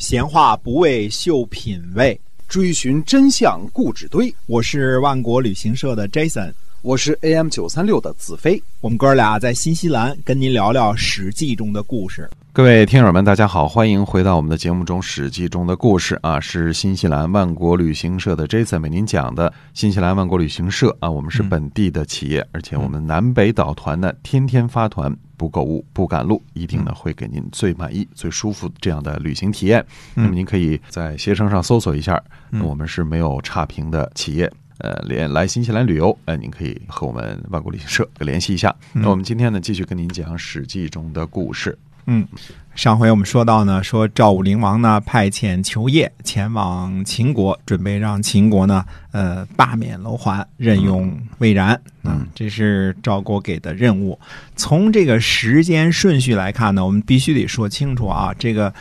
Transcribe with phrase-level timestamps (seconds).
[0.00, 2.18] 闲话不为秀品味，
[2.48, 4.34] 追寻真相故纸堆。
[4.46, 8.60] 我是万国旅行社的 Jason，我是 AM 九三六的子飞。
[8.80, 12.26] 我们哥俩在新西兰跟您聊聊《史记》中的故事。
[12.50, 19.52] 各位听友们，大家好，欢迎回到我们的节目中，《史记》中的故事啊，是新西兰万国旅行社的 Jason 为您讲的。
[19.74, 25.14] 新西兰万国旅行社啊，我们是本地的企业，而且我们南北岛团呢，天天发团。
[25.40, 29.82] 不购物，不赶路，一定呢会给您最满意、最舒服这样的旅行体验。
[30.14, 32.22] 那么您可以在携程上搜索一下，
[32.62, 34.52] 我们是没有差评的企业。
[34.80, 38.74] 呃，连来新西兰旅游，呃，您可以和我们万国旅行社联系一下。
[38.92, 41.78] 那我们今天呢，继续跟您讲《史记》中的故事。
[42.06, 42.26] 嗯，
[42.74, 51.80] 上回我们说到呢，说赵武灵王呢派遣求业前往秦国，准备让秦国呢，呃，罢免楼桓，任用魏然。
[52.02, 54.18] 嗯，这是赵国给的任务。
[54.56, 58.72] 从这个时间顺序来看呢，我们必须得说清楚啊，这个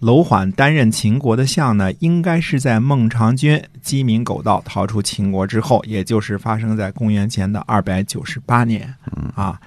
[0.00, 8.94] 楼缓担任秦国的相呢，应该是在孟尝君鸡鸣狗盗逃出秦国之后，也就是发生在公元前的二百九十八年。
[9.16, 9.60] 嗯啊。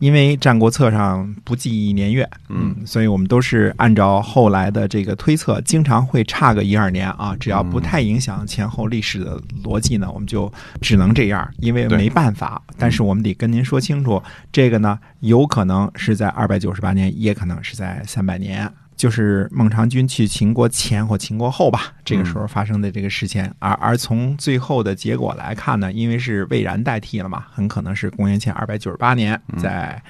[0.00, 7.34] 因为《战国策》上不记年月，嗯，所以我们都是按照后来的这个推测，经常会差个一二年啊。
[7.40, 12.62] 只要不太影响前后历史的逻辑呢，我们就只能这样，因为没办法。
[12.76, 18.72] 但是我们得跟您说清楚，这个呢，有可能是在二百九十八年，也可能是在三百年。
[18.98, 23.50] 就是孟尝君去秦国前或秦国后吧，这个时候发生的这个事件。
[23.60, 30.02] 而而从最后的结果来看呢，因为是魏然代替了嘛，很可能是公元前二百九十八年，在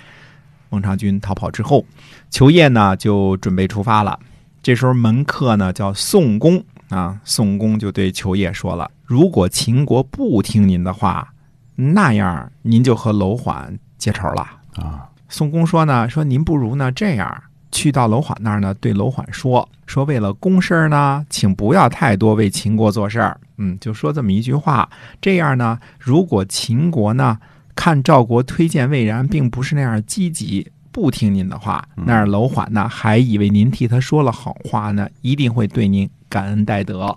[0.70, 1.84] 孟尝君逃跑之后，
[2.30, 4.19] 裘业呢就准备出发了。
[4.62, 11.30] 这时候门客呢叫宋公啊，宋公就对裘业说了：“如果秦国不听您的话，
[11.77, 24.88] 那样您就和楼缓结仇了啊。”宋公说呢：“说您不如呢这样。”去到楼缓那儿呢，对楼缓说：“说为了公事儿呢，请不要太多为秦国做事儿。”嗯，就说这么一句话。
[25.20, 27.39] 这样呢，如果秦国呢
[27.74, 37.17] 看赵国推荐魏然，并不是那样积极，不听您的话，那楼缓呢还以为您替他说了好话呢，一定会对您感恩戴德。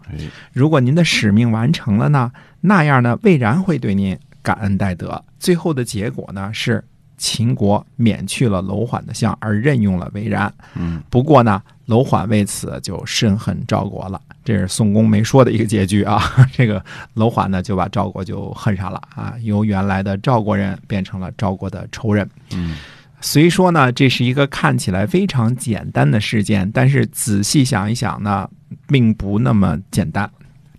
[0.52, 5.24] 如果您的使命完成了呢，那样呢，魏然会对您感恩戴德。
[5.40, 6.84] 最后的结果呢是。
[7.22, 10.52] 秦国免去了楼缓的相，而任用了魏然。
[10.74, 14.20] 嗯，不过呢，楼缓为此就深恨赵国了。
[14.44, 16.20] 这是宋公没说的一个结局啊。
[16.52, 16.84] 这个
[17.14, 22.28] 楼缓呢，就把赵国就恨上了啊，由原来的赵国人变成了赵国的仇人。
[22.56, 22.76] 嗯，
[23.22, 28.50] 虽说呢，这是一个看起来非常简单的事件，但是仔细想一想呢，
[28.88, 30.28] 并不那么简单。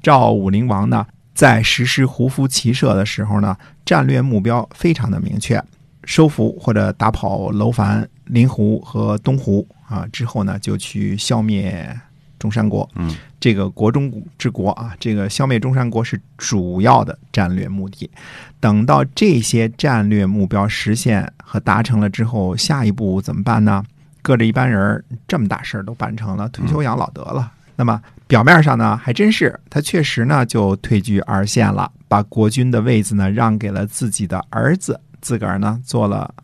[0.02, 5.62] 赵武灵王呢，在实施胡服骑射的时候呢，战略目标非常的明确。
[6.04, 11.98] 收服或者打跑楼烦、临湖和东湖啊，之后呢，就去消灭
[12.38, 12.88] 中山国。
[12.94, 18.10] 嗯，这个国中之国啊，这个消灭中山国是主要的战略目的。
[18.58, 23.84] 等到这些战略目标实现和达成了之后，下一步怎么办呢？
[24.22, 27.50] 搁着一般人这么大事儿都办成了，退休养老得了。
[27.74, 35.00] 那么表面上呢，还真是他确实呢就退居二线了，把国君的位子呢让给了自己的儿子。
[35.22, 36.34] 自个儿呢做了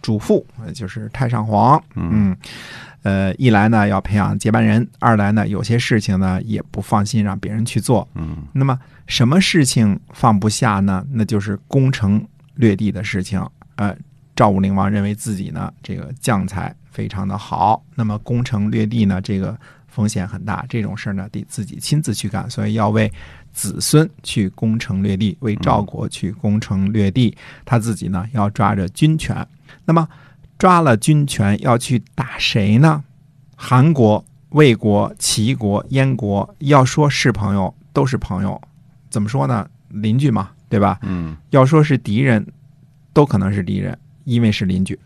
[0.00, 1.82] 主父，就是太上皇。
[1.96, 2.34] 嗯，
[3.02, 8.08] 呃，一来呢要培养接班人，二来呢有些事情呢也不放心让别人去做。
[8.14, 11.04] 嗯，那么什么事情放不下呢？
[11.12, 13.44] 那就是攻城略地的事情。
[13.76, 13.94] 呃，
[14.34, 23.10] 赵武灵王认为自己呢这个将才非常的好，那么攻城略地呢这个风险很大，这种事儿呢得自己亲自去干，所以要为。
[23.50, 29.44] 子孙去攻城略地，为赵国去攻城略地，他自己呢要抓着军权。
[29.84, 30.06] 那么
[30.56, 33.02] 抓了军权要去打谁呢？
[33.56, 38.60] 韩国、魏国、齐国、燕国，要说是朋友都是朋友，
[39.10, 39.68] 怎么说呢？
[39.88, 41.00] 邻居嘛，对吧？
[41.02, 41.36] 嗯。
[41.50, 42.46] 要说是敌人，
[43.12, 44.96] 都可能是敌人，因为是邻居。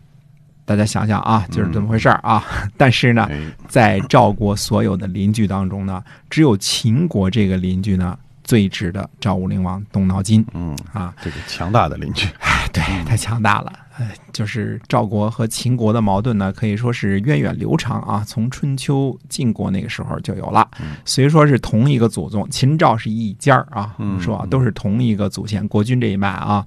[0.65, 2.43] 大家想想啊，就是这么回事儿啊。
[2.77, 3.27] 但是呢，
[3.67, 8.17] 在赵国所有的邻居当中呢，只有秦国这个邻居呢。
[8.45, 20.69] 最值得赵武灵王动脑筋，嗯啊，这个强大的邻居，哎，对，太强大了，哎，就是赵国和秦国的矛盾呢，可以说是源远流长啊，从春秋晋国那个时候就有了。
[21.05, 26.65] 虽说是同一个祖宗，秦赵是一家儿啊，我们说啊，都是同一个祖先，国君这一脉啊，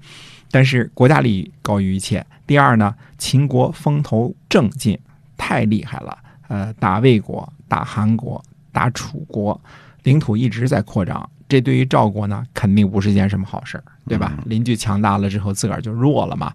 [0.50, 2.24] 但是国家利益高于一切。
[2.46, 4.98] 第二呢，秦国风头正劲，
[5.36, 6.16] 太厉害了，
[6.48, 9.60] 呃，打魏国，打韩国，打楚国，
[10.04, 11.28] 领土一直在扩张。
[11.48, 14.38] 这对于赵国呢，肯定不是件什么好事对吧？
[14.46, 16.52] 邻居强大了之后，自个儿就弱了嘛。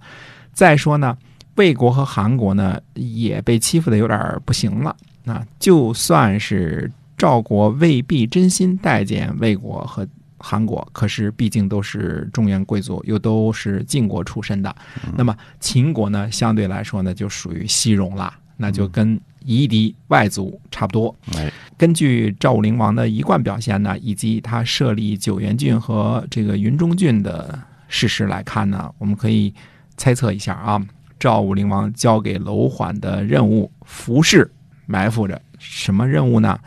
[0.54, 1.18] 再说呢，
[1.56, 4.96] 魏国和韩国呢，也被欺负的有点不行了。
[5.24, 10.08] 那就算是赵国未必真心待见魏国和
[10.42, 14.76] 韩国，可是毕竟都是中原贵族，又都是晋国出身的。
[15.16, 21.16] 那么秦国呢，相对来说呢，就属于西戎了，那就跟夷狄外族差不多。
[21.36, 29.54] 哎，根据赵武灵王的一贯表现呢，以及他设立九原郡和这个云中郡的事实来看呢，我们可以
[29.98, 30.82] 猜测一下啊，
[31.20, 34.52] 赵武灵王交给楼缓的任务，服饰
[34.86, 36.60] 埋伏着什么任务呢？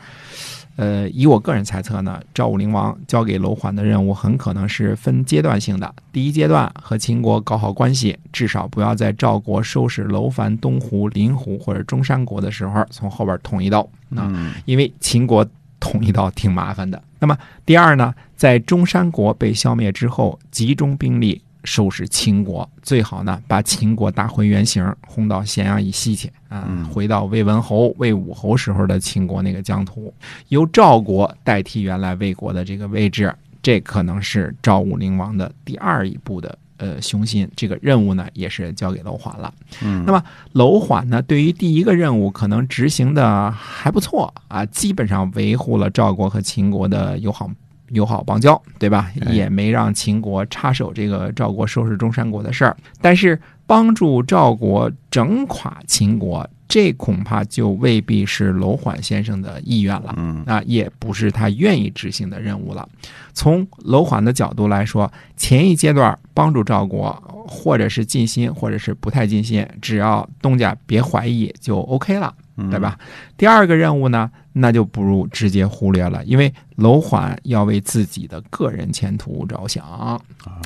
[0.77, 5.95] 呃，以我个人猜测呢，赵武灵王交给楼缓的任务很可能是分阶段性的。
[6.13, 13.81] 第一阶段和秦国搞好关系，至少不要在赵国收拾楼烦东胡、临胡或者中山国的时候从后边捅一刀
[14.17, 15.47] 啊，嗯因为秦国
[15.79, 17.01] 捅一刀挺麻烦的。
[17.21, 30.13] 那么第二呢，在中山国被消灭之后，集中兵力收拾秦国，最好呢把秦国打回原形，轰到咸阳以西去啊，嗯回到魏文侯、魏武侯时候的秦国那个疆土，
[30.49, 36.59] 由赵国代替原来魏国的这个位置，这可能是赵武灵王的第二一步的。
[36.77, 39.55] 呃，雄心这个任务呢，也是交给楼缓了。
[39.81, 40.21] 嗯那么
[40.53, 47.49] 楼缓呢，对于第一个任务可能执行的还不错啊，基本上维护了赵国和秦国的友好
[47.89, 49.11] 友好邦交，对吧？
[49.21, 52.77] 哎也没让秦国插手这个赵国收拾中山国的事儿。
[53.01, 60.15] 但是帮助赵国整垮秦国，这恐怕就未必是楼缓先生的意愿了。
[60.17, 62.87] 嗯啊，也不是他愿意执行的任务了。
[63.33, 67.11] 从楼缓的角度来说，前一阶段帮助赵国，
[67.47, 72.99] 或者是尽心，或者是不太尽心，只要东家别怀疑就 OK 了，嗯对吧？
[73.37, 79.85] 第二个任务呢，那就不如直接忽略了，因为楼缓要为自己的个人前途着想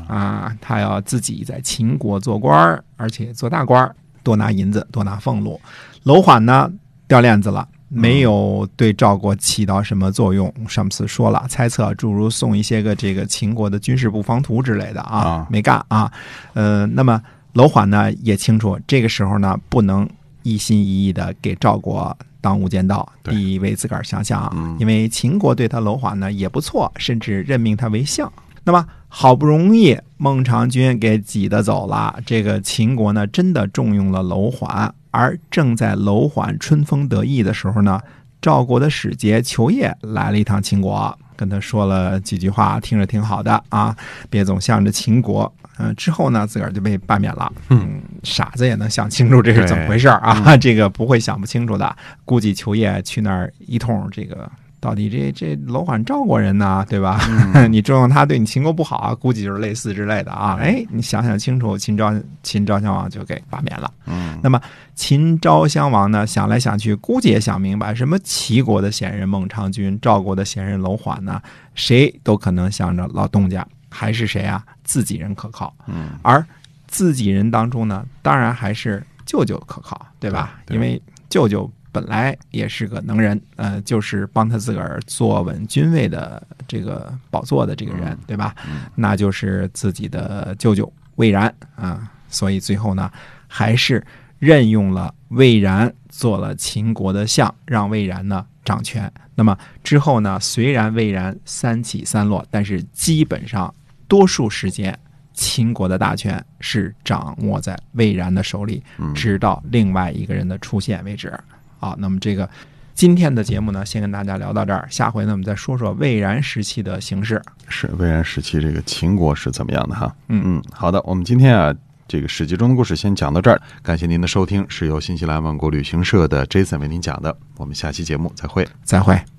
[0.06, 5.60] 啊，他要自己在秦国做官儿，而且做大官儿，多拿银子，多拿俸禄。
[6.02, 6.70] 楼缓呢，
[7.08, 7.66] 掉链子了。
[7.90, 10.52] 没有对赵国起到什么作用。
[10.68, 16.12] 上次说了，猜测诸如送一些个这个秦国的军事布防图之类的啊啊，没干啊。
[16.52, 17.18] 呃，那么
[17.54, 20.06] 楼缓呢也清楚，这个时候呢不能
[20.42, 28.32] 一心一意的给赵国当无间道，对得为自个儿想想嗯，因为秦国对他楼缓呢也不错，甚至任命他为相。
[28.64, 38.00] 那么好不容易孟尝君给挤得走了，这个秦国呢真的重用了楼缓，而正在楼缓春风得意的时候呢，
[38.42, 43.96] 赵国的使节求业来了一趟秦国，跟他说了几句话，听着挺好的啊，
[44.28, 45.50] 别总向着秦国。
[45.78, 47.52] 嗯、之后呢，自个儿就被罢免了。
[47.70, 51.96] 嗯，傻子也能想清楚这是怎么回事儿啊，这个不会想不清楚的。
[52.24, 54.50] 估计裘业去那儿一通这个。
[54.80, 57.20] 到底这这楼缓赵国人呢，对吧？
[57.68, 60.56] 你重用他对你秦国不好啊，估计就是类似之类的啊。
[60.60, 62.14] 哎，你想想清楚，秦昭
[62.44, 63.92] 秦昭襄王就给罢免了。
[64.06, 64.60] 嗯那么
[64.94, 71.42] 秦昭襄王呢，想来想去，估计也想明白，什么齐国的贤人孟尝君，赵国的贤人楼缓呢，
[71.74, 74.64] 谁都可能想着老东家，还是谁啊？
[74.84, 75.74] 自己人可靠。
[75.86, 76.44] 嗯而
[76.86, 80.58] 自己人当中呢，当然还是舅舅可靠，对吧？
[80.64, 88.54] 对对因为舅舅本来也是个能人，呃，就是帮他自个儿坐稳君位的这个宝座的这个人，对吧？
[88.66, 93.10] 嗯那就是自己的舅舅魏然啊，所以最后呢，
[93.46, 94.02] 还是
[94.38, 99.12] 任用了魏然做了秦国的相，让魏然呢掌权。
[99.34, 103.72] 那么之后呢，虽然魏然三起三落，但是基本上
[104.08, 104.98] 多数时间，
[105.32, 111.32] 秦国的大权是掌握在魏然的手里，嗯直到另外一个人的出现为止。
[111.78, 112.48] 好，那么这个
[112.94, 117.40] 今天的节目呢，先跟大家聊到这儿，下回呢我们再说说魏然时期的形势。
[117.68, 120.12] 是魏然时期这个秦国是怎么样的哈？
[120.28, 121.74] 嗯嗯，好的，我们今天啊。
[122.10, 128.66] 这个史记中的故事先讲到这儿，感谢您的收听，是由新西兰万国旅行社的 Jason 为您讲的，我们下期节目再会。
[128.82, 129.37] 再会。